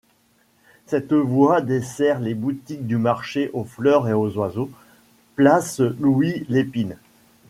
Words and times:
Cette 0.87 1.13
voie 1.13 1.61
dessert 1.61 2.19
les 2.21 2.33
boutiques 2.33 2.87
du 2.87 2.97
Marché 2.97 3.51
aux 3.53 3.65
fleurs 3.65 4.07
et 4.07 4.13
aux 4.13 4.35
oiseaux, 4.35 4.71
place 5.35 5.79
Louis-Lépine. 5.79 6.97